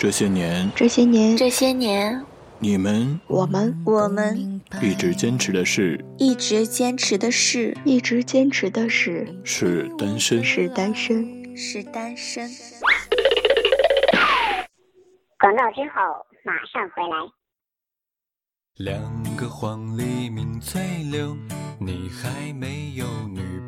[0.00, 2.24] 这些年，这些年，这些年，
[2.58, 12.48] 你们，我们，我们一直坚持的是，一直坚持的是，一直坚持的是，是单身，是单身，是单身。
[15.38, 16.00] 广告之后
[16.46, 17.18] 马上回来。
[18.76, 20.80] 两个黄鹂鸣翠
[21.10, 21.36] 柳，
[21.78, 23.59] 你还没有女。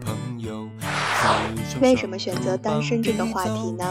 [1.80, 3.84] 为什么选择单身这个话题呢？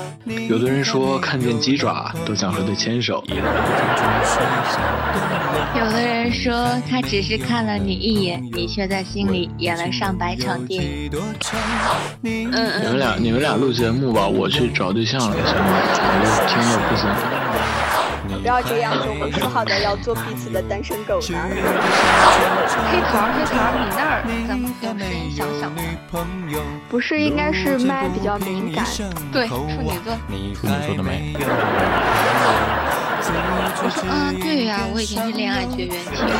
[0.49, 3.23] 有的人说看见鸡爪都想和他牵手。
[5.77, 6.53] 有的人说
[6.89, 11.11] 他只是看了你一眼，你却在心里演了上百场电影。
[12.23, 12.81] 嗯嗯。
[12.81, 15.65] 你们俩你们俩录节目吧，我去找对象了，行吗？
[16.23, 17.40] 我听了不行。
[18.41, 21.37] 不要这样，我们说好的要做彼此的单身狗呢。
[22.89, 25.77] 黑桃黑桃，你那儿怎么有声音小小的？
[26.89, 28.83] 不是，应该是麦比较敏感。
[29.31, 30.17] 对，处女座。
[30.55, 31.21] 处女座的麦。
[33.83, 36.33] 我说，嗯，对呀，我已经是恋爱绝缘体了。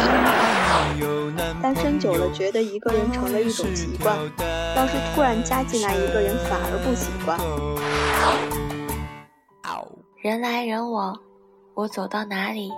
[1.62, 4.18] 单身久了，觉得一个人成了一种习惯，
[4.76, 7.38] 要是突然加进来一个人，反而不习惯。
[10.24, 11.18] 人来人往。
[11.82, 12.72] 我走到哪里，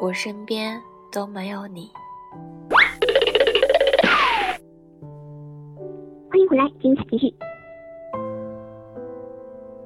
[0.00, 1.90] 我身边都没有你。
[6.30, 7.34] 欢迎回来，精彩继续。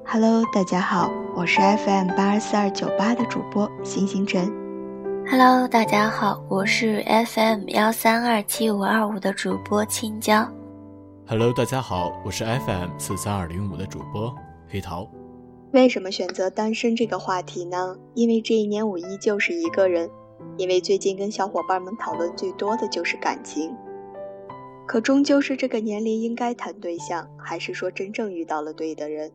[0.05, 4.45] Hello，大家好，我是 FM 八二四二九八的主播星星辰。
[5.27, 10.47] Hello，大家好，我是 FM 幺三二七五二五的主播青椒。
[11.27, 14.31] Hello，大家好，我是 FM 四三二零五的主播
[14.69, 15.09] 黑桃。
[15.73, 17.97] 为什么选择单身这个话题呢？
[18.13, 20.07] 因为这一年我依旧是一个人，
[20.55, 23.75] 因为最近跟小伙伴们讨论最多的就是感情。
[24.85, 29.31] 可终究是这个年龄应该谈对象，还是说真正遇到了对的人？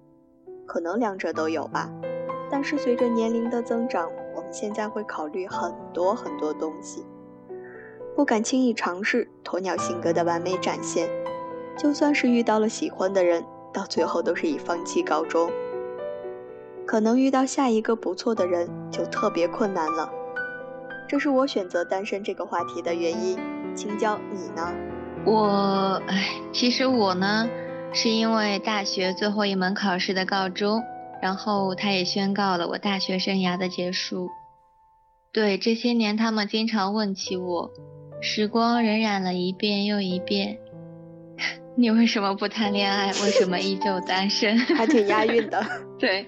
[0.64, 1.90] 可能两者都有吧。
[2.48, 7.04] 但是随着年龄的增长，我们现在会考虑很多很多东西，
[8.14, 11.08] 不敢轻易尝试鸵鸟性格的完美展现。
[11.76, 15.50] 就算是遇到了喜欢的人，到最后都是以放弃告终。
[16.88, 20.10] 可能遇到下一个不错的人就特别困难了，
[21.06, 23.38] 这是我选择单身这个话题的原因。
[23.76, 24.74] 青椒，你呢？
[25.26, 27.46] 我，哎，其实我呢，
[27.92, 30.82] 是因为大学最后一门考试的告终，
[31.20, 34.30] 然后他也宣告了我大学生涯的结束。
[35.30, 37.70] 对，这些年他们经常问起我，
[38.22, 40.56] 时光荏苒了一遍又一遍，
[41.76, 43.08] 你为什么不谈恋爱？
[43.08, 44.56] 为什么依旧单身？
[44.58, 45.62] 还挺押韵的。
[46.00, 46.26] 对。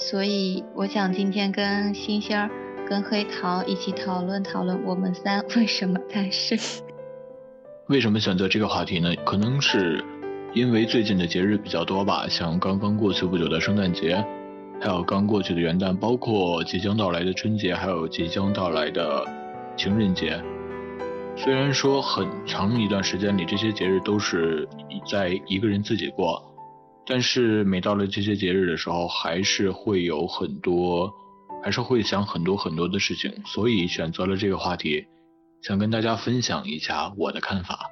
[0.00, 2.50] 所以，我想今天跟星星儿、
[2.88, 6.58] 跟黑桃一起讨论讨论，我们三 为什么单身？
[7.88, 9.14] 为什么选择这个话题呢？
[9.26, 10.02] 可能是
[10.54, 14.24] 因为最近的节日比较多吧，像刚刚过去不久的圣诞节，
[14.80, 19.22] 还有刚过去的元旦，包括即将到来的春节，还有即将到来的
[19.76, 20.42] 情人节。
[21.36, 24.66] 虽然说很长一段时间里，这些节日都是
[25.06, 26.42] 在一个人自己过。
[27.06, 31.12] 但是每到了这些节日的时候，还是会有很多，
[31.62, 35.06] 还是会想很多很多的事情，所以选择了这个话题，
[35.62, 37.90] 想跟大家分享一下我的看法。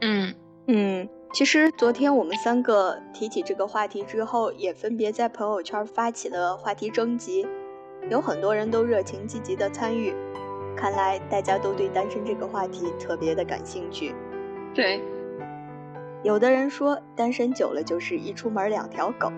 [0.00, 0.34] 嗯
[0.66, 7.46] 嗯，其实昨天我们三个提起这个话题之后，也分别在朋友圈发起了话题征集，
[8.08, 10.14] 有很多人都热情积极的参与，
[10.74, 14.14] 看来大家都对单身这个话题特别的感兴趣。
[14.74, 15.02] 对。
[16.24, 19.32] 有的人说，单身久了就是一出门两条狗。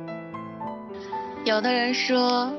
[1.44, 2.52] 有的人说，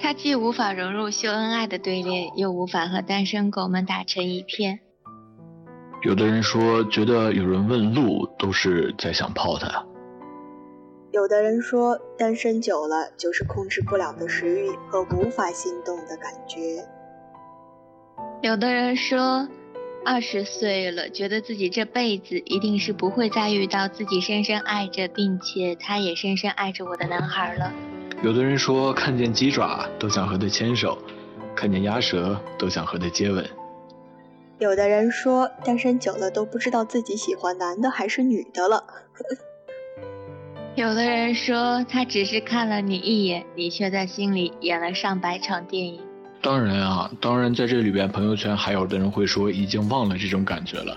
[0.00, 4.80] 他既无法融入秀恩爱的队列，又无法和单身狗们打成一片。
[6.02, 9.84] 有的人说，觉得有人问路都是在想泡他。
[11.12, 16.82] 有的人说，单身久了就是控制不了的食欲和无法心动的感觉。
[18.40, 19.46] 有的人说。
[20.08, 27.72] 二十岁了，觉得自己这辈子一定是不会再遇到自己深深爱着，并且他也深深爱着我的男孩了。
[28.22, 30.96] 有的人说，看见鸡爪都想和他牵手，
[31.56, 33.44] 看见鸭舌都想和他接吻。
[34.60, 38.84] 有的人说，单身久了都不知道自己喜欢男的还是女的了。
[40.76, 46.05] 有的人说，他只是看了你一眼，你却在心里演了上百场电影。
[46.46, 50.96] 当然啊，当然在这里边，朋友圈还有的人会说已经忘了这种感觉了。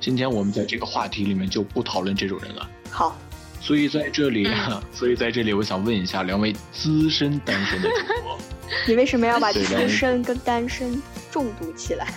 [0.00, 2.66] 今天我们在这个话题里面就不讨论这种人了。
[2.90, 3.14] 好，
[3.60, 4.48] 所以在这里，
[4.90, 8.38] 所以在这里，我想问一下两位资深单身的主播，
[8.88, 12.14] 你为什么要把资深跟单身重读起来？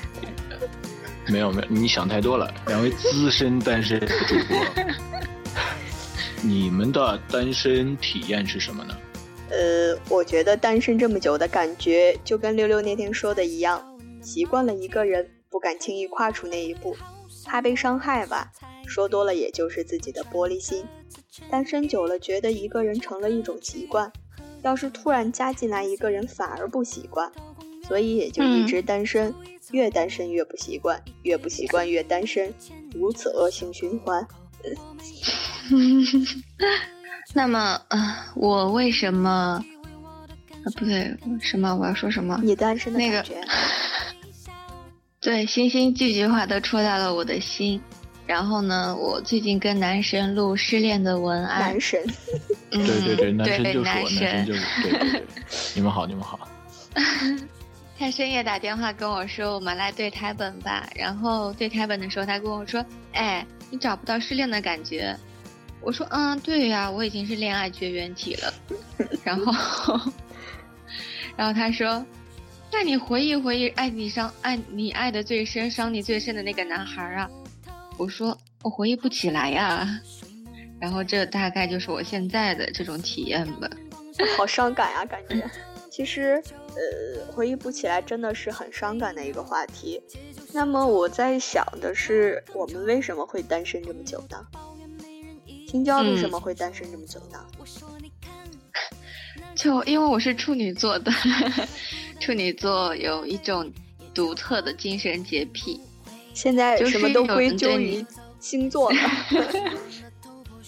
[1.28, 2.50] 没有没有，你想太多了。
[2.68, 4.58] 两位资深单身主播，
[6.42, 8.96] 你们的单身体验是什么呢？
[9.52, 13.84] 呃，我觉得单身这么久的感觉，就跟六六那天说的一样，
[14.22, 16.96] 习惯了一个人，不敢轻易跨出那一步，
[17.46, 18.52] 怕被伤害吧。
[18.88, 20.86] 说多了，也就是自己的玻璃心。
[21.50, 24.12] 单身久了，觉得一个人成了一种习惯，
[24.64, 27.32] 要是突然加进来一个人，反而不习惯，
[27.88, 29.34] 所以也就一直单身。
[29.72, 32.54] 越单身越不习惯，越不习惯越单身，
[32.94, 34.26] 如此恶性循环。
[37.34, 39.30] 那么，呃，我为什么？
[39.30, 41.74] 啊，不对，什么？
[41.76, 42.40] 我要说什么？
[42.44, 43.42] 你单身的感觉。
[45.22, 47.82] 对，星星句句话都戳到了我的心。
[48.28, 51.62] 然后呢，我最近跟男神录失恋的文案。
[51.62, 52.02] 男神。
[52.70, 55.24] 对对对，男神就是我，男神就是对对对。
[55.76, 56.40] 你们好，你们好。
[57.98, 65.16] 他深夜打电话跟我说：“我们来对台本吧。”然后对台本的时候，他跟我说：“哎，你找不到失恋的感觉。”
[65.82, 68.54] 我说：“嗯，对呀，我已经是恋爱绝缘体了。”
[69.24, 70.00] 然后，
[71.36, 72.06] 然后他说
[72.72, 77.30] ：“那你回忆回忆，爱你伤爱你爱的最深、伤你最深的那个男孩啊？”
[77.98, 80.00] 我说：“我回忆不起来呀。”
[80.80, 83.70] 然后这大概就是我现在的这种体验吧。
[84.38, 85.50] 好伤感啊，感觉。
[85.90, 86.42] 其实。
[86.74, 90.02] 呃，回忆不起来真的是很伤感的一个话题。
[90.54, 94.38] 那么我在想的是，我们为什么会单身这么久呢？
[95.72, 97.40] 青椒为什么会单身这么久呢？
[99.56, 101.10] 就因为我是处女座的，
[102.20, 103.72] 处女座有一种
[104.14, 105.80] 独特的精神洁癖。
[106.34, 108.06] 现在什么都归咎于
[108.42, 109.00] 星座了。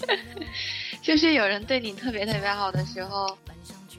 [1.03, 3.37] 就是有人对你特别特别好的时候，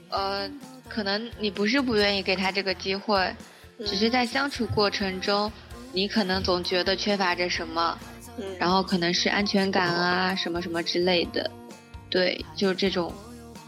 [0.09, 0.51] 呃。
[0.87, 3.35] 可能你不是不愿意给他这个机会，
[3.85, 5.51] 只是在相处过程中，
[5.93, 7.99] 你可能总觉得缺乏着什么，
[8.59, 11.51] 然后可能是安全感啊什么什么之类的，
[12.11, 13.13] 对，就这种，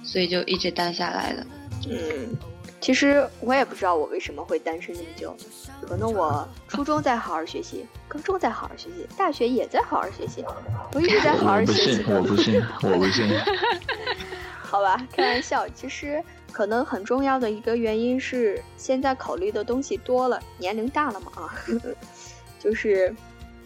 [0.03, 1.47] 所以就一直单下来了。
[1.89, 2.37] 嗯，
[2.81, 5.37] 其实我也不知道我为什么会单身那么久，
[5.83, 10.45] 可能我初中在好好学习，高中在好好学习，大学也在好好学习，
[10.93, 12.05] 我一直在好好学习。
[12.11, 13.29] 我不信，我不信，我不信。
[14.61, 16.23] 好吧，开玩笑，其实。
[16.53, 21.53] 可能很重要的一个原因是，现在考虑的东西多了，年龄大了嘛啊，
[22.59, 23.15] 就是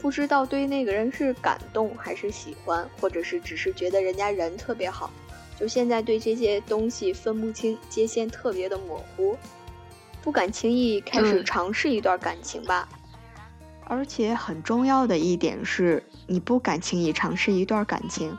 [0.00, 5.11] 不知道对那个人是感动还是喜欢，或者是只是觉得人家人特别好，
[5.58, 9.37] 就现在对这些东西分不清，界限特别的模糊，
[10.23, 12.88] 不敢轻易开始尝试一段感情吧。
[13.85, 18.37] 而且很重要的一点是，你不敢轻易尝试一段感情。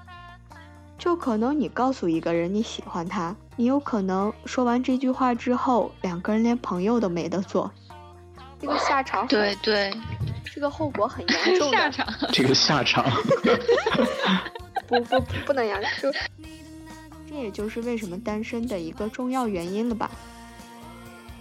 [0.98, 7.72] 就可能你告诉一个人你喜欢他，你有可能说完这句话之后，两个人连朋友都没得做，
[8.62, 9.92] 这个下场对对，
[10.54, 11.72] 这个后果很严重。
[11.72, 13.06] 下场 这个下场，
[14.88, 16.12] 不不不能样说，
[17.30, 20.12] 这也就是为什么单身的一个重要原因了吧？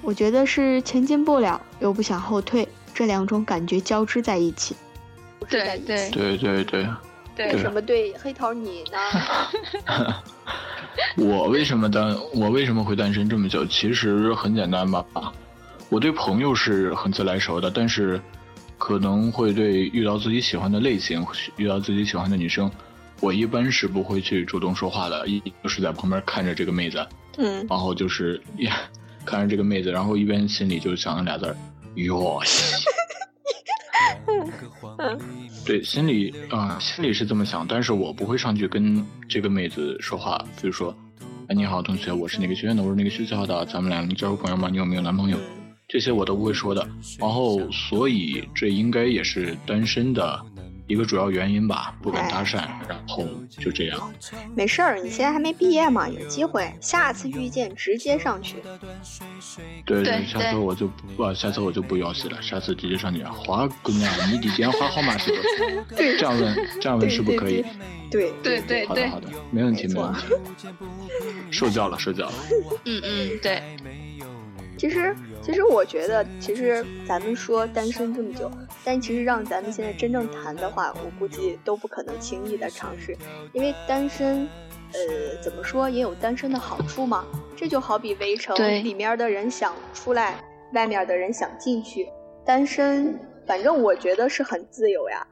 [0.02, 4.74] 我觉得是前进不了又不想后退，这两种感觉交织在一起。
[5.48, 6.86] 对对对对对。
[7.36, 8.98] 为什么对黑桃你呢？
[11.16, 12.14] 我为什么单？
[12.34, 13.64] 我为什么会单身这么久？
[13.66, 15.04] 其实很简单吧。
[15.90, 18.20] 我对朋友是很自来熟的，但是
[18.78, 21.24] 可能会对遇到自己喜欢的类型，
[21.56, 22.70] 遇到自己喜欢的女生，
[23.20, 27.04] 我一般是不会去主动说话的，一就是在旁边看着这个妹子，
[27.38, 28.40] 嗯，然后就是
[29.26, 31.56] 看着这个妹子，然后一边心里就想着俩字儿，
[31.96, 32.84] 哟西。
[35.66, 40.96] 对，心里啊，心里是这么想，但是我不会上去跟这个妹子说话，比如说，
[41.48, 44.68] 哎，你好，同学，我是哪个学院的，我是哪个学校的，咱们俩能交个朋友吗？
[44.70, 45.36] 你有没有男朋友？
[45.90, 46.88] 这些我都不会说的。
[47.18, 50.40] 然后，所以这应该也是单身的。
[50.86, 54.12] 一个主要原因吧，不敢搭讪，然后就这样。
[54.56, 58.56] 没事儿，你现在还没毕业嘛，有机会，下次遇见直接上去。
[59.86, 63.22] 对对，下次我就不，下次我就不要挟了，下次直接上去。
[63.22, 65.94] 华姑娘，你的电话号码是多少？
[65.96, 67.64] 这样问，这样问是不可以。
[68.10, 68.86] 对对对对。
[68.86, 70.22] 好的好的，没问题没问题。
[71.52, 72.34] 受教了受教了。
[72.84, 73.62] 嗯嗯，对。
[74.80, 78.50] 其实，其实我觉得，其实咱们说单身这么久，
[78.82, 83.14] 但其实让咱们现在真正谈的话，我估计都不可能轻易的尝试，
[83.52, 84.48] 因为单身，
[84.94, 87.26] 呃，怎么说也有单身的好处嘛。
[87.54, 92.08] 这就好比围城，里面的人想出来，外面的人想进去。
[92.42, 95.26] 单身，反正我觉得是很自由呀。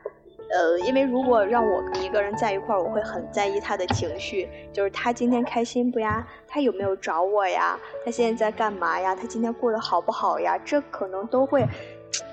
[0.50, 6.26] 呃，因为如果让我一个人在一块儿，我会很在意他的情绪，就是他今天开心不呀？
[6.46, 7.78] 他有没有找我呀？
[8.04, 9.14] 他现在在干嘛呀？
[9.14, 10.58] 他今天过得好不好呀？
[10.64, 11.66] 这可能都会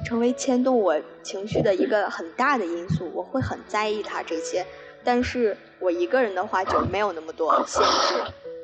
[0.06, 4.66] 成为牵动我情绪的一个很大的因素，我会很在意他这些。
[5.04, 8.16] 但是我一个人的话就没有那么多限制，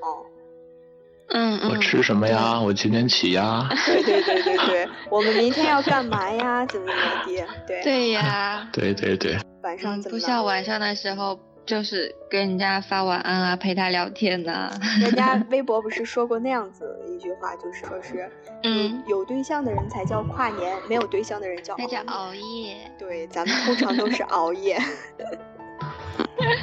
[0.01, 0.25] 哦。
[0.25, 0.30] 嗯
[1.33, 2.59] 嗯，我吃什么呀？
[2.59, 3.67] 我几点起呀？
[3.85, 6.65] 对对对对对，我们明天要干嘛呀？
[6.67, 7.43] 怎么怎么地？
[7.67, 10.19] 对，对呀， 对对对，晚上怎么不？
[10.25, 14.69] 像晚上的时候，就是跟人家发晚安啊，陪他聊天呐、
[14.99, 18.29] 人家 微博不是说过那样子一句话，就是说是，
[18.63, 22.39] 嗯，有对象的人才叫跨年，没有对象的人叫那叫熬夜。
[22.39, 22.75] 熬夜。
[22.99, 24.77] 对，咱们通常都是熬夜。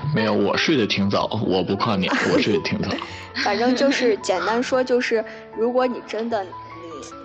[0.14, 2.88] 没有，我睡得挺早，我不跨年，我睡得挺早。
[3.44, 5.24] 反正就是简单说，就是
[5.56, 6.50] 如果你真的你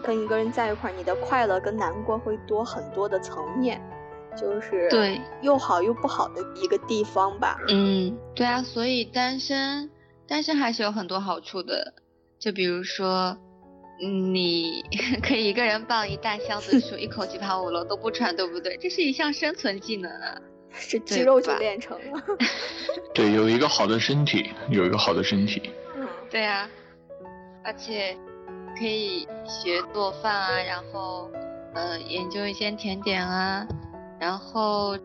[0.03, 3.81] 跟一个人在一块儿，你的快乐跟难过会多很多的层面，
[4.39, 7.57] 就是对又好又不好的一个地方吧。
[7.69, 9.89] 嗯，对啊，所以单身，
[10.27, 11.93] 单身还是有很多好处的，
[12.37, 13.37] 就比如说，
[14.03, 14.83] 嗯你
[15.23, 18.77] 可以一个人抱一大箱子书，一口气爬五楼都不喘，对不对？
[18.77, 20.37] 这是一项生存技能啊。
[20.89, 22.23] 这肌肉就练成了。
[23.13, 25.71] 对，有一个好的身体，有一个好的身体。
[25.95, 26.67] 嗯，对啊，
[27.63, 28.17] 而且
[28.77, 31.29] 可以学做饭啊，然后
[31.73, 33.67] 呃研究一些甜点啊，
[34.19, 34.97] 然后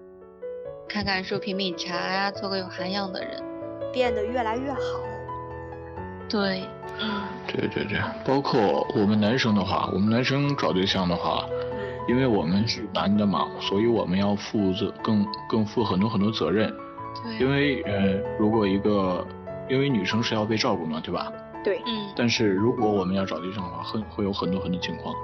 [0.88, 3.42] 看看书、品品茶呀、做个有涵养的人。
[3.90, 4.78] 变得越来越好。
[6.28, 6.62] 对，
[7.00, 11.57] 嗯对对对，包括我们男生的话，我们男生找对象的话，嗯
[12.08, 16.74] 因为我们是男的嘛，所以我们要负责更更负很多很多责任。
[17.22, 19.24] 对，因为呃，如果一个
[19.68, 21.30] 因为女生是要被照顾嘛，对吧？
[21.62, 25.14] 对，嗯但是如果我们要找对象的话，很会有很多很多情况，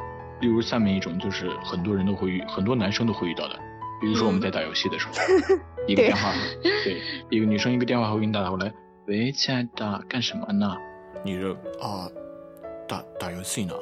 [0.40, 3.58] 例如下面一种就是很多人都会遇，很多男生都会遇到的，
[4.00, 5.14] 比如说我们在打游戏的时候，
[5.88, 7.00] 一个电话，对，
[7.30, 8.70] 一个女生一个电话会给你打过来，
[9.06, 10.76] 喂，亲爱的，干什么呢？
[11.24, 12.08] 你这啊，
[12.86, 13.74] 打打游戏呢？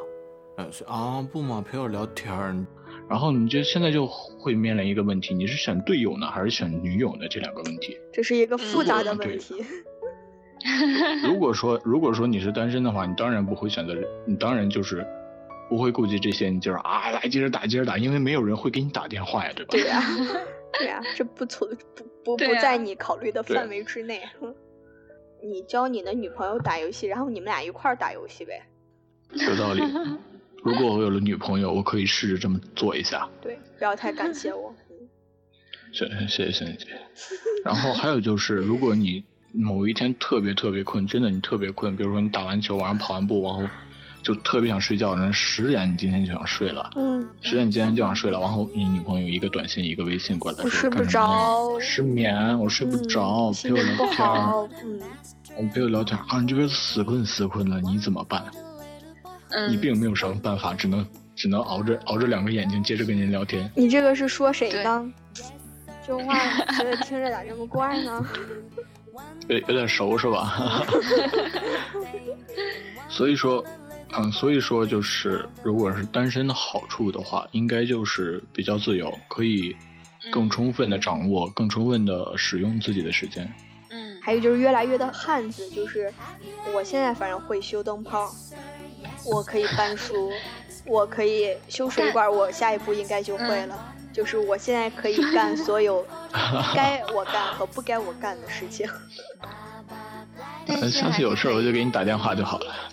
[0.59, 2.55] 呃，是啊，不嘛，陪我聊天儿。
[3.09, 7.27] 然后你就现在就会面临一个问题，你是选队友呢，还是选女友呢？
[7.29, 7.99] 这两个问题。
[8.13, 9.65] 这是一个复杂的问题。
[11.27, 13.95] 如果说 如果说你是单身的话，你当然不会选择，
[14.27, 15.05] 你当然就是
[15.69, 19.71] 不会顾及这些，你就是啊来接着打接着打，因为没有人会给你打电话呀，对吧？
[19.73, 20.03] 对呀、
[20.79, 21.77] 对呀、这不存
[22.25, 24.23] 不不啊不在你考虑的范围之内。
[25.45, 28.63] 你教你的女朋友打游戏，然后你们俩一块儿打游戏呗。
[29.33, 29.83] 有道理。
[30.63, 33.29] 如果我有了女朋友，我可以试着这么做一下。
[33.41, 34.75] 对，不要太感谢我。
[35.93, 36.87] 谢谢谢谢谢谢。
[37.65, 43.63] 然后还有就是，如果你某一天特别特别困，真的你特别困，比如说你打完球，晚上跑完步，然后
[44.23, 54.27] 就特别想睡觉，然后十点你今天就想睡了，嗯，十点你今天就想睡了，然后你女朋友一个短信一个微信过来说我睡不着失眠，我睡不着，嗯陪我聊天
[55.59, 58.43] 我陪我聊天啊，你这边死困死困了，你怎么办？
[59.69, 63.71] 你嗯，并没有什么办法，只能只能熬着熬着两个眼睛，接着跟您聊天。
[63.75, 65.13] 你这个是说谁对呢？
[66.07, 66.35] 这话
[66.79, 68.27] 觉得听着咋这么怪呢？
[69.49, 70.85] 有有点熟是吧？
[73.09, 73.65] 所以说，
[74.17, 79.77] 嗯，所以说就是，如果是单身的好处的话，应该就是比较自由，可以
[80.31, 83.49] 更充分的掌握、更充分的使用自己的时间。
[83.91, 86.13] 嗯，还有就是越来越的汉子，就是
[86.75, 88.31] 我现在反正会修灯泡，
[89.25, 90.31] 我可以搬书，
[90.85, 93.95] 我可以修水管，我下一步应该就会了。
[94.13, 96.07] 就是我现在可以干所有
[96.75, 98.87] 该我干和不该我干的事情。
[99.41, 99.49] 呃，
[100.67, 102.75] 但是下次有事我就给你打电话就好了。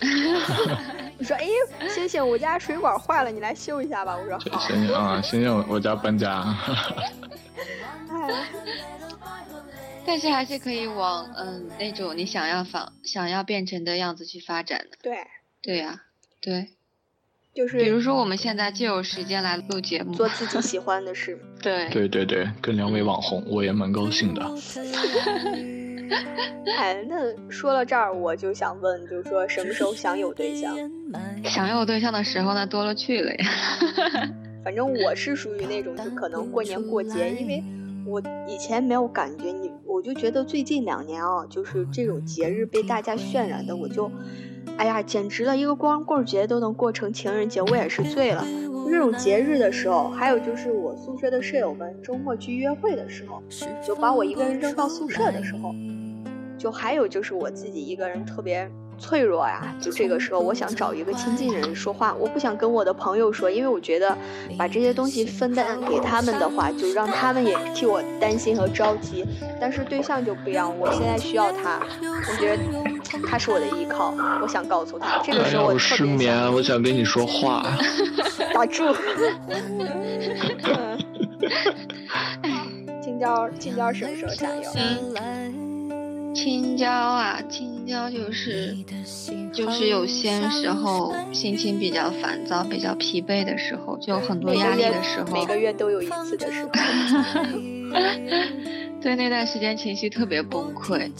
[1.18, 1.46] 你说，哎，
[1.88, 4.16] 星星，我家水管坏了，你来修一下吧。
[4.16, 4.60] 我说好。
[4.60, 6.40] 行行啊，星星，我家搬家。
[8.10, 8.46] 哎，
[10.06, 14.96] 但是还是可以往嗯那种你想要仿想要变成的样子去发展的。
[15.02, 15.18] 对，
[15.62, 16.00] 对呀、
[16.40, 16.68] 对，
[17.54, 21.38] 就是比如说我们现在就有时间来录节目，做自己喜欢的事。
[21.62, 24.42] 对对对对，跟两位网红，我也蛮高兴的。
[26.78, 30.74] 哎，那说到这儿，我就想问，就是说什么时候想有对象？
[31.44, 33.46] 想有对象的时候呢多了去了呀。
[34.64, 37.62] 反正我是属于那种，就可能过年过节，因为
[38.06, 44.10] 我以前没有感觉，你我就觉得最近两年啊，就是这种节日被大家渲染的，我就，
[44.76, 48.44] 哎呀，简直了，一个光棍节都能过成情人节，我也是醉了。
[48.84, 53.42] 就这种节日的时候，还有就是我宿舍的舍友们周末去约会的时候，
[53.86, 55.74] 就把我一个人扔到宿舍的时候，
[56.58, 58.68] 就还有就是我自己一个人特别
[59.00, 64.16] 脆弱呀，就这个时候我想找一个亲近人说话，我不想跟我的朋友说，因为我觉得
[64.58, 69.24] 把这些东西分担给他们的话，就让他们也替我担心和着急。
[69.60, 72.62] 但是对象就不一样，我现在需要他，我觉得
[73.26, 77.64] 他是我的依靠，我想告诉他，这个时候，我时候特别失眠，想我想跟你说话。
[78.52, 78.84] 打住。
[82.42, 85.69] 嗯近郊近郊什么时候想有？
[86.32, 88.76] 青椒啊，青椒就是
[89.52, 96.70] 就是有些时候心情比较烦躁、比较疲惫的时候，就有很多压力的时候，每个月都有一次的时候。
[99.02, 101.10] 对，那段时间情绪特别崩溃，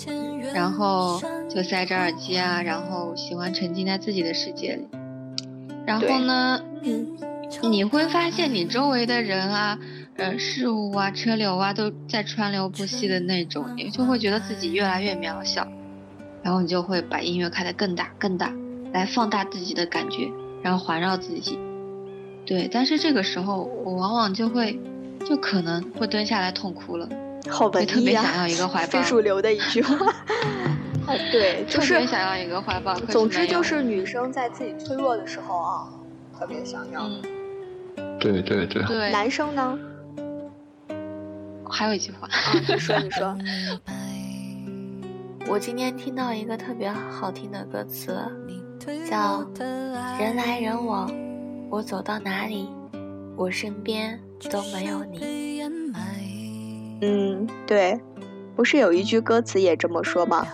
[0.54, 4.86] 然后就塞着耳机啊，然后喜欢沉浸在自己的世界里。
[5.86, 7.16] 然后呢，嗯，
[7.70, 9.78] 你会发现你周围的人啊。
[10.20, 15.66] 呃，事物啊，车流啊，都在川流不息的那种，你就会觉得自己越来越渺小，
[16.42, 18.52] 然后你就会把音乐开得更大更大，
[18.92, 20.28] 来放大自己的感觉，
[20.62, 21.58] 然后环绕自己。
[22.44, 24.78] 对，但是这个时候我往往就会，
[25.24, 27.08] 就可能会蹲下来痛哭了，
[27.48, 29.00] 好文特 别想要一个怀抱。
[29.00, 30.06] 非主流的一句话。
[31.06, 32.94] 啊，对，就是特别想要一个怀抱。
[32.94, 35.88] 总之就是女生在自己脆弱的时候啊，
[36.38, 37.08] 特别想要。
[38.18, 38.82] 对对对。
[38.84, 39.10] 对。
[39.10, 39.78] 男生呢？
[41.70, 42.28] 还有一句话，
[42.68, 43.36] 你说你说，
[45.48, 48.18] 我今天听到一个特别好听的歌词，
[49.08, 49.46] 叫
[50.18, 51.10] “人来人往，
[51.70, 52.68] 我走到哪里，
[53.36, 55.60] 我身边都没有你。”
[57.02, 57.98] 嗯，对，
[58.54, 60.46] 不是有一句歌词也这么说吗？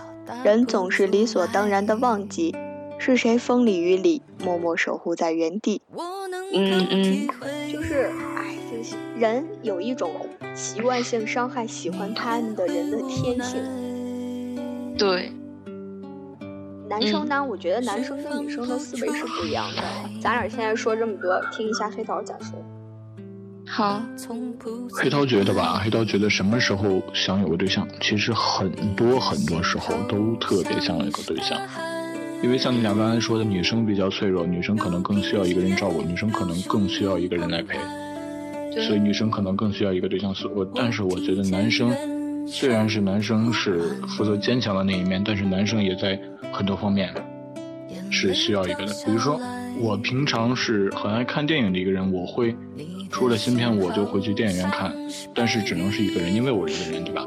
[0.43, 2.55] 人总是理所当然的忘记，
[2.99, 5.81] 是谁风里雨里默默守护在原地。
[6.53, 7.27] 嗯嗯，
[7.71, 10.09] 就是，哎，就是人有一种。
[10.57, 13.61] 习惯性伤害喜欢他们的人的天性。
[14.97, 15.31] 对，
[16.89, 17.45] 男生呢？
[17.45, 19.83] 我觉得男生跟女生的思维是不一样的。
[20.19, 22.57] 咱俩现在说这么多，听一下黑桃咋说。
[23.67, 24.01] 好，
[24.93, 31.55] 黑桃觉得吧，黑桃觉得什么时候想有个对象，其实很多很多时候都特别想有一个对象。
[32.41, 37.77] 因为像你俩刚才说的，女生比较脆弱，女生可能更需要一个人照顾，女生可能更需要一个人来陪。
[38.81, 41.91] 所以女生可能更需要一个对象，我但是我觉得男生
[42.47, 46.19] 虽然是男生是负责坚强的那一面，但是男生也在
[46.51, 47.13] 很多方面
[48.09, 48.93] 是需要一个的。
[49.05, 49.39] 比如说
[49.79, 52.55] 我平常是很爱看电影的一个人，我会
[53.09, 54.93] 出了新片我就会去电影院看，
[55.33, 57.25] 但是只能是一个人，因为我一个人，对吧？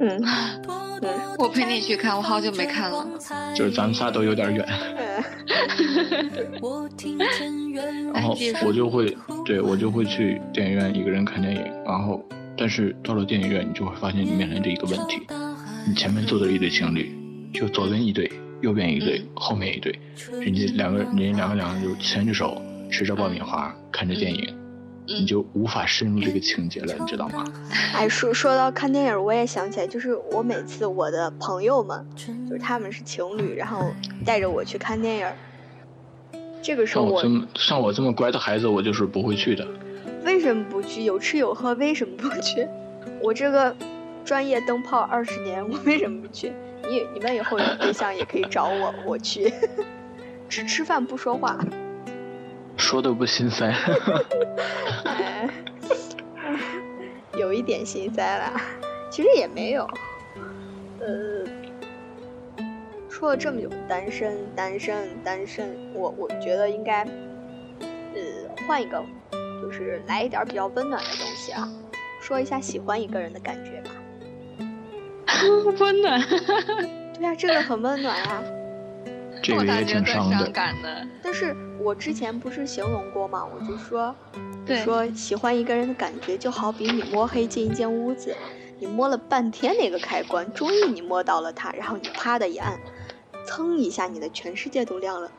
[0.00, 0.22] 嗯，
[1.38, 3.06] 我陪你去看，我好久没看了。
[3.54, 4.66] 就是咱们仨都有点远。
[8.12, 11.62] 然后我就会，对我就会去电影院一个人看电影。
[11.84, 12.24] 然后，
[12.56, 15.20] 但是到了电影院，你就会发现你面临着一个问题：
[15.86, 17.14] 你前面坐着一对情侣，
[17.52, 18.30] 就左边一对，
[18.62, 19.98] 右边一对，后面一对，
[20.40, 24.54] 人家两个人人家两个两个就牵着手，吃着爆米花，看着电影。
[25.06, 27.44] 你就无法深入这个情节了，你知道吗？
[27.94, 32.06] 哎，说说到看电影，我也想起来，就是我每次我的朋友们，
[32.48, 33.92] 就是他们是情侣，然后
[34.24, 35.26] 带着我去看电影，
[36.60, 39.66] 这个时候我像我这么像我这么乖的孩子，我就是不会去的。
[40.24, 41.04] 为什么不去？
[41.04, 42.66] 有吃有喝，为什么不去？
[43.22, 43.74] 我这个
[44.24, 46.52] 专业灯泡二十年，我为什么不去？
[46.88, 49.52] 你你们以后有对象也可以找我，我去，
[50.48, 51.58] 只吃饭不说话。
[52.76, 53.74] 说的不心塞，
[57.36, 58.52] 有一点心塞了，
[59.10, 59.88] 其实也没有。
[61.00, 61.44] 呃，
[63.08, 68.20] 说了这么久单身，单身，单身，我我觉得应该，呃，
[68.66, 69.04] 换一个，
[69.60, 71.68] 就是来一点比较温暖的东西啊，
[72.20, 73.90] 说一下喜欢一个人的感觉吧。
[75.80, 76.20] 温暖，
[77.14, 78.42] 对呀，这个很温暖啊。
[79.42, 83.44] 这个也挺伤感的，但是我之前不是形容过吗？
[83.44, 84.14] 我就说，
[84.64, 88.34] 对，说喜欢一个人的感觉就好比你摸黑进一间屋子，
[88.78, 92.78] 你摸了半天那个开关，终于你摸到了它，然后你啪的一按，
[93.46, 95.30] 噌一下，你的全世界都亮了。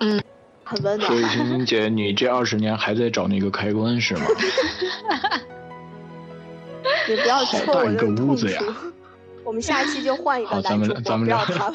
[0.00, 0.22] 嗯，
[0.64, 1.10] 很温暖。
[1.10, 4.22] 所以 晶晶姐，你这二十年还在找那个开关是吗？
[7.08, 8.46] 你不要戳我的痛处。
[9.44, 11.74] 我们下期就换一个男主播，不要他了。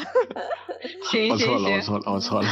[1.12, 2.48] 行 行行，我错了，我错了，我错了。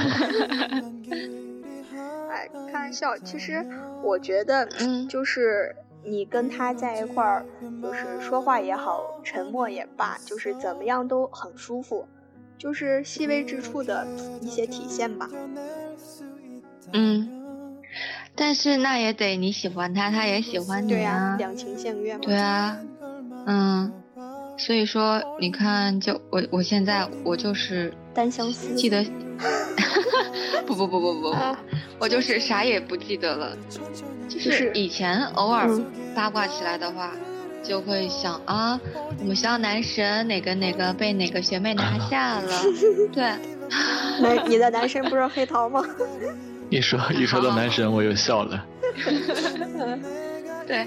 [2.29, 3.65] 哎，开玩笑，其实
[4.03, 7.45] 我觉得，嗯，就是你跟他在一块儿，
[7.81, 12.07] 就是说话也好，沉默也罢，就是怎么样都很舒服，
[12.57, 14.05] 就是细微之处的
[14.41, 15.29] 一些体现吧。
[16.93, 17.77] 嗯，
[18.35, 22.19] 但是那也得你喜欢他，他也喜欢你啊，两情相悦嘛。
[22.21, 22.77] 对啊，
[23.45, 23.91] 嗯。
[24.57, 29.05] 所以说，你看，就我我现在我就是单相思，记得，
[30.65, 31.35] 不不不不不，
[31.99, 33.55] 我就是啥也不记得了，
[34.27, 35.69] 就是以前偶尔
[36.15, 37.11] 八卦起来的话，
[37.63, 38.79] 就会想啊，
[39.19, 42.63] 我们学校男神哪个哪个被哪个学妹拿下了，
[43.13, 43.23] 对，
[44.21, 45.83] 男你的 男神不是黑桃吗？
[46.69, 48.65] 一说一说到男神，我又笑了，
[50.67, 50.85] 对。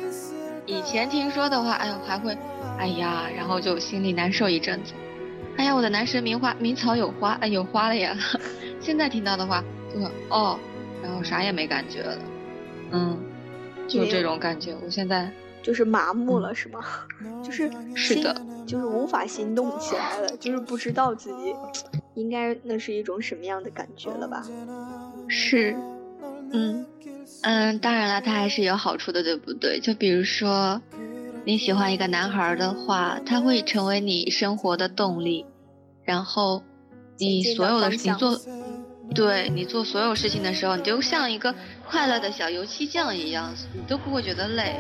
[0.71, 2.37] 以前听说的话，哎呦还会，
[2.79, 4.93] 哎呀，然后就心里难受一阵子。
[5.57, 8.17] 哎呀，我的男神名花名草有花，哎有花了呀。
[8.81, 10.57] 现在听到的话，就哦，
[11.03, 12.17] 然后啥也没感觉了。
[12.93, 13.19] 嗯，
[13.89, 14.73] 就这种感觉。
[14.85, 15.29] 我现在
[15.61, 16.81] 就是麻木了，是吗？
[17.43, 21.53] 就是是的，就是无法心动起来了，就是不知道自己
[22.15, 24.47] 应该那是一种什么样的感觉了吧？
[25.29, 25.77] 是，
[26.53, 26.87] 嗯
[27.43, 29.81] 嗯，当然了，它还是有好处的，对不对？
[29.81, 30.81] 就比如说
[31.45, 35.47] 你喜欢一个男孩的话，他会成为你生活的动力，
[36.05, 36.63] 然后
[37.19, 38.39] 你所有的事情做。
[39.13, 41.53] 对你做所有事情的时候，你就像一个
[41.85, 44.77] 快乐的小油漆匠一样，你都不会觉得累。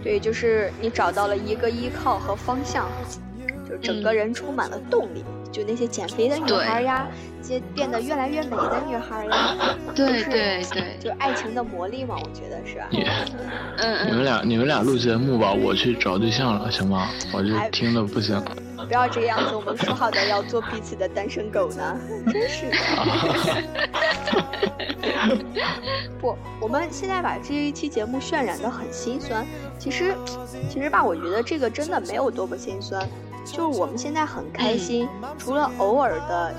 [0.00, 2.88] 对，就是你找到了一个依靠和方向，
[3.68, 5.24] 就整个人充满了动力。
[5.54, 7.06] 就那些减肥的女孩呀，
[7.40, 9.54] 些变得越来越美的女孩呀，
[9.94, 12.82] 对对对，就爱情的魔力嘛，我觉得是。
[13.78, 14.08] 嗯嗯。
[14.08, 17.08] 你们俩你们俩录节目吧，我去找对象了，行吗？
[17.32, 18.42] 我就听的不行。
[18.88, 21.96] 不要这个样子，我们说好的要做彼此的单身狗呢，
[22.32, 22.76] 真是的。
[26.20, 29.46] 不，我们现在把这一期节目渲染的很心酸，
[29.78, 30.14] 其实，
[30.68, 33.08] 其实吧，我觉得这个真的没有多么心酸，
[33.44, 36.54] 就是我们现在很开心，除了偶尔的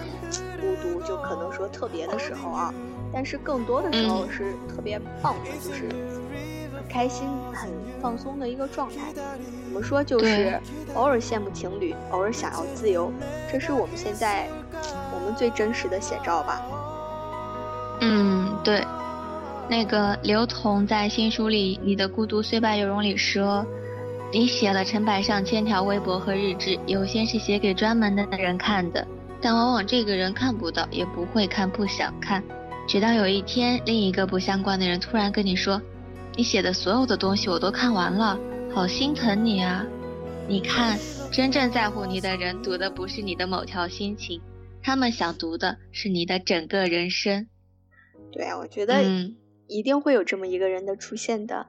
[0.59, 2.73] 孤独，就可能说特别的时候啊，
[3.11, 5.89] 但是更多的时候是特别棒的，就是。
[6.87, 7.69] 开心、很
[7.99, 9.11] 放松的一个状态。
[9.13, 10.01] 怎么说？
[10.01, 10.57] 就是
[10.93, 13.11] 偶尔羡慕情侣，偶尔想要自由，
[13.51, 14.47] 这是我们现在
[15.13, 16.61] 我们最真实的写照吧。
[17.99, 18.85] 嗯，对。
[19.67, 23.65] 那个刘同在新书里《你的孤独虽败犹荣》里说
[24.35, 29.07] ：“你写了成百上千条微博和日志，有些是写给专门的人看的，
[29.39, 32.43] 但往往这个人看不到，也不会看，不想看。
[32.85, 35.81] 直到有一天，另一个不相关的人突然跟你说。”
[36.35, 38.37] 你写的所有的东西我都看完了，
[38.73, 39.85] 好心疼你啊！
[40.49, 40.99] 你看，
[41.31, 44.41] 真正在乎你的人读的不是你的某条心情，
[44.83, 47.47] 他们想读的是你的整个人生。
[48.33, 49.01] 对啊，我觉得
[49.67, 51.67] 一定会有这么一个人的出现的，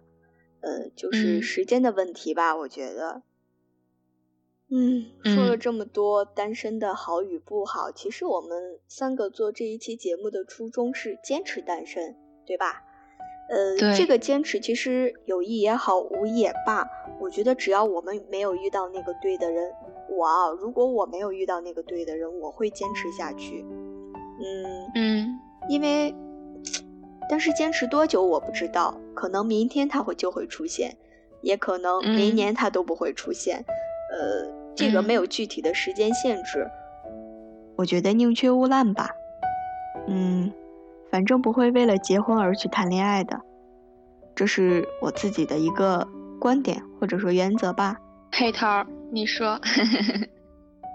[0.67, 2.57] 呃，就是时间的问题吧。
[2.57, 3.23] 我觉得，
[4.69, 12.83] 嗯，说了这么多单身的好与不好，其实我们三个做这一期节目的初衷是坚持单身，对吧？
[13.49, 16.85] 呃，这个坚持其实有意也好，无意也罢，
[17.21, 19.73] 我觉得只要我们没有遇到那个对的人，
[20.11, 23.65] 我啊，如果我没有遇到那个对的人，我会坚持下去。
[24.41, 26.13] 嗯嗯，因为，
[27.29, 30.97] 但是坚持多久我不知道，可能明天他会就会出现，
[31.43, 33.65] 也可能明年他都不会出现。
[34.11, 36.67] 呃，这个没有具体的时间限制，
[37.77, 39.11] 我觉得宁缺毋滥吧。
[40.09, 40.53] 嗯。
[41.09, 43.41] 反正不会为了结婚而去谈恋爱的，
[44.35, 46.07] 这是我自己的一个
[46.39, 47.97] 观点或者说原则吧。
[48.33, 49.59] 黑桃，你说？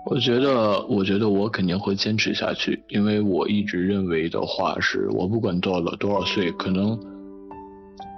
[0.06, 7.00] 我觉得，我觉得我肯定会坚持下去，因为我一直认为的话是，我不管到了多少岁，可能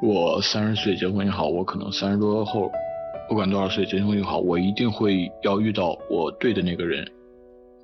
[0.02, 2.72] 我三十岁结婚也好，我可能三十多后，
[3.28, 7.06] 不管多少岁结婚也好，我一定会要遇到我对的那个人，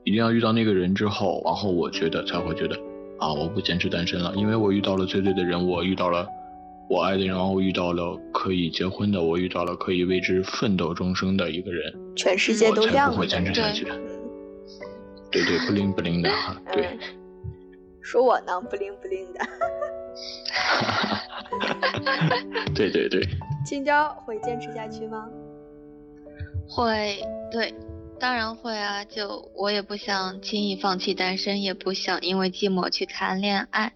[0.04, 2.76] 一定要遇到那个人之后，然后我觉得才会觉得。
[3.20, 3.34] 啊！
[3.34, 6.26] 我不坚持单身了，因为我遇到了最对的人，我遇到了
[6.90, 13.86] 我爱的人，然后遇到了可以结婚的，我遇到了可以为之奋斗终生的一个人，全世界都亮了，不会坚持下去。
[15.32, 16.98] 对对，不灵不灵的哈，对。
[18.02, 19.40] 说我呢，不灵不灵的。
[22.74, 23.22] 对 对对。
[23.64, 25.30] 青椒会坚持下去吗？
[26.68, 27.22] 会，
[27.52, 27.72] 对。
[28.20, 33.94] 当然会啊，就我也不想轻易放弃单身，也不想因为寂寞去谈恋爱。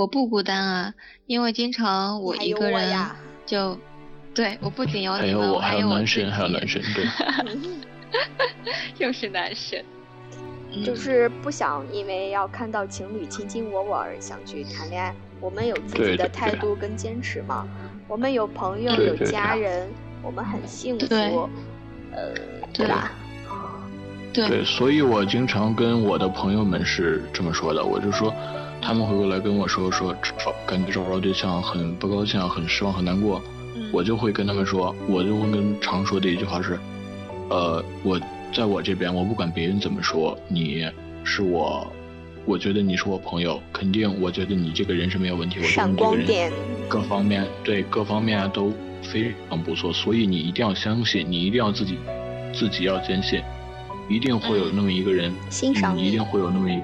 [0.00, 0.94] 我不孤单啊，
[1.26, 2.90] 因为经常我一个人
[3.44, 3.78] 就，
[4.32, 7.04] 对我不仅有你们，我还有男神，还有男神，对，
[8.96, 9.84] 又是男神，
[10.82, 15.14] 就是不想因为要看到情侣卿卿我我而想去谈恋爱。
[15.38, 17.66] 我们有自己的态度跟坚持嘛，
[18.08, 19.86] 我们有朋友有家人，
[20.22, 21.06] 我们很幸福，
[22.12, 22.32] 呃，
[22.72, 23.12] 对吧？
[24.32, 28.32] 对，所以我经常跟我的朋友们是这么说的，我就说，
[28.82, 33.40] 他们回过来跟我说说找感觉找不着对象，很不高兴，很失望，很难过，
[33.92, 36.78] 我就会跟他们说，我就会跟常说的一句话是，
[37.48, 38.18] 呃，我
[38.52, 40.88] 在我这边，我不管别人怎么说，你
[41.22, 41.86] 是我，
[42.44, 46.52] 我觉得你是我朋友，肯定我觉得你这个人是没有问题，我觉得你这个人
[46.88, 51.98] 各方面对各方面都非常不错，所以你一定要相信，你一定要自己
[52.52, 53.40] 自己要坚信。
[54.08, 56.80] 一定会有那么一个人，欣赏你，一定会有那么一，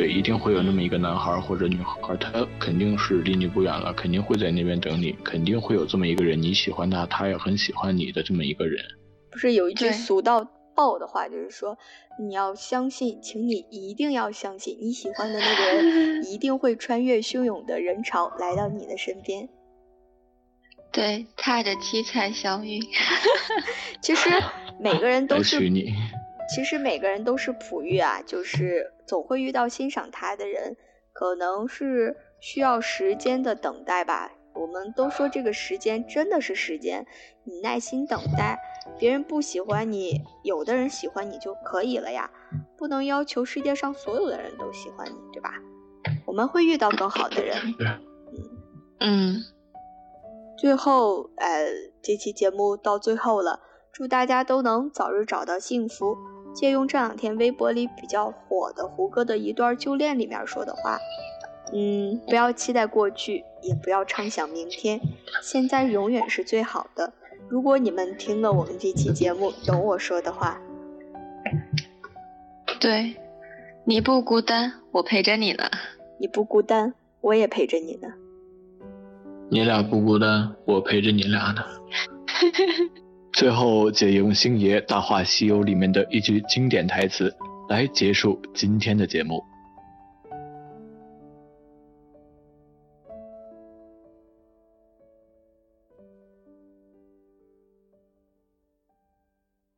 [0.00, 8.82] 对，一定会有那么一个男孩或者女孩，他肯定是离你不远了，肯定会在那边等你，肯定会有这么一个人，你喜欢他，他也很喜欢你的这么一个人。
[9.30, 10.42] 不是有一句俗到
[10.74, 11.76] 爆的话，就是说
[12.18, 19.50] 你要相信，请你一定要相信，你喜欢的那个人 一定会穿越汹涌的人潮来到你的身边。
[20.90, 22.80] 对，踏着七彩祥云。
[24.00, 24.30] 其实
[24.80, 25.92] 每个人都是，你。
[26.54, 30.76] 其实每个人都是璞玉啊，就是 总会遇到欣赏他的人，
[31.12, 34.32] 可能是需要时间的等待吧。
[34.52, 37.06] 我们都说这个时间真的是时间，
[37.44, 38.58] 你耐心等待，
[38.98, 42.28] 别人不喜欢你，有的人喜欢你就可以了呀，
[42.76, 45.54] 不能要求世界上所有的人都喜欢你，对吧？
[46.26, 47.56] 我们会遇到更好的人。
[47.78, 48.50] 嗯
[48.98, 49.44] 嗯。
[50.58, 51.68] 最后，呃，
[52.02, 53.60] 这期节目到最后了，
[53.92, 56.16] 祝大家都能早日找到幸福。
[56.54, 60.98] 借用这两天微博里比较火的胡歌的一段旧恋里面说的话，
[61.72, 65.00] 嗯，不要期待过去，也不要畅想明天，
[65.42, 67.12] 现在永远是最好的。
[67.48, 70.60] 如果你们听了我们这期节目，懂我说的话，
[72.78, 73.14] 对，
[73.84, 75.64] 你不孤单，我陪着你呢。
[76.18, 78.08] 你不孤单，我也陪着你呢。
[79.48, 81.64] 你俩不孤单，我陪着你俩呢。
[83.40, 87.34] 最后，借用星爷《大话西游》里面的一句经典台词
[87.70, 89.42] 来结束今天的节目。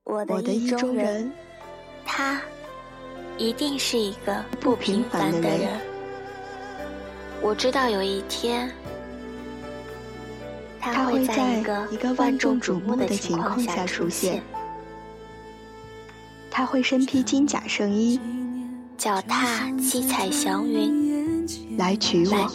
[0.03, 1.31] 我的意中人，
[2.05, 2.43] 他
[3.39, 5.69] 一定是一个不平凡的人。
[7.41, 8.69] 我知道有一天。
[10.85, 14.43] 他会在一个万众瞩目的情况下出现。
[16.51, 18.21] 他会身披金甲圣衣，
[18.99, 21.47] 脚踏七彩祥云，
[21.79, 22.51] 来娶我。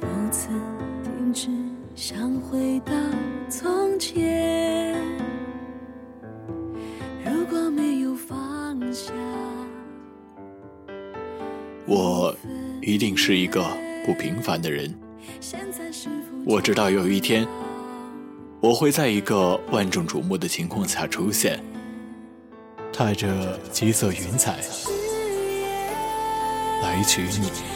[0.00, 0.58] 不曾
[1.04, 1.48] 停止
[1.94, 2.92] 想回到
[3.50, 4.98] 从前，
[7.24, 9.12] 如果没有放下，
[11.86, 12.34] 我
[12.80, 13.62] 一定是一个
[14.06, 14.92] 不平凡的人。
[16.46, 17.48] 我知道有一天，
[18.60, 21.58] 我会在一个万众瞩目的情况下出现，
[22.92, 24.58] 踏着七色云彩
[26.82, 27.73] 来娶你。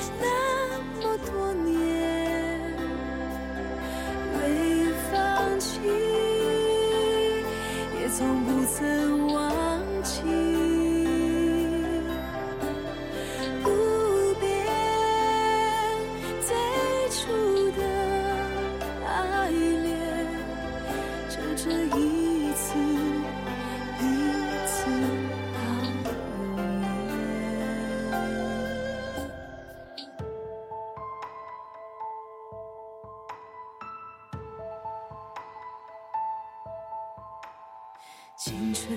[38.38, 38.96] 青春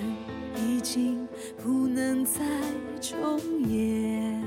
[0.56, 1.26] 已经
[1.60, 2.40] 不能再
[3.00, 4.40] 重演，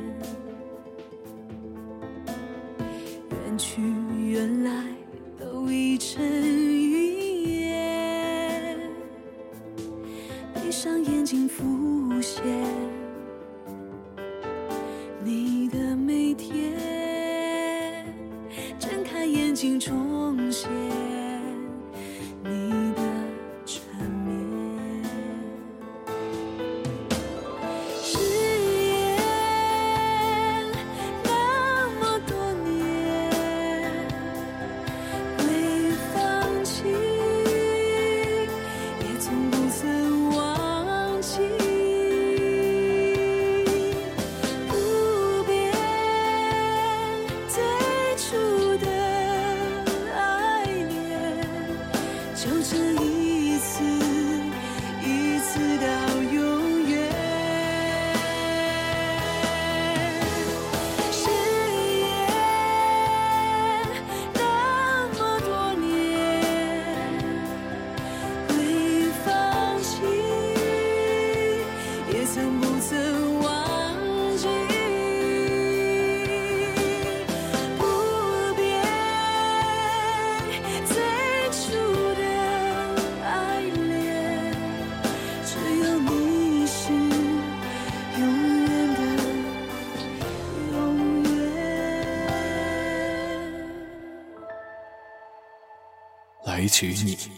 [3.30, 3.82] 远去
[96.76, 97.35] 娶你。